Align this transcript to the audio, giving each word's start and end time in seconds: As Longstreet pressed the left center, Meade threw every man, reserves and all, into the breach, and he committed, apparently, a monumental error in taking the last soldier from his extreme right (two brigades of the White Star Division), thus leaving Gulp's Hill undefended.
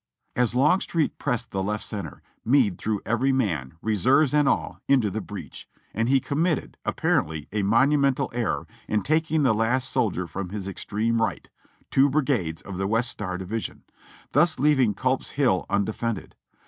As 0.35 0.55
Longstreet 0.55 1.19
pressed 1.19 1.51
the 1.51 1.61
left 1.61 1.83
center, 1.83 2.23
Meade 2.43 2.79
threw 2.79 3.01
every 3.05 3.31
man, 3.31 3.75
reserves 3.83 4.33
and 4.33 4.49
all, 4.49 4.81
into 4.87 5.11
the 5.11 5.21
breach, 5.21 5.69
and 5.93 6.09
he 6.09 6.19
committed, 6.19 6.75
apparently, 6.83 7.47
a 7.51 7.61
monumental 7.61 8.27
error 8.33 8.65
in 8.87 9.03
taking 9.03 9.43
the 9.43 9.53
last 9.53 9.91
soldier 9.91 10.25
from 10.25 10.49
his 10.49 10.67
extreme 10.67 11.21
right 11.21 11.51
(two 11.91 12.09
brigades 12.09 12.63
of 12.63 12.79
the 12.79 12.87
White 12.87 13.05
Star 13.05 13.37
Division), 13.37 13.83
thus 14.31 14.57
leaving 14.57 14.93
Gulp's 14.93 15.29
Hill 15.37 15.67
undefended. 15.69 16.33